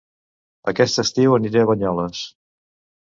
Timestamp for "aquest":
0.71-0.97